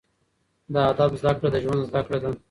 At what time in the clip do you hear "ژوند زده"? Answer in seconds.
1.63-2.01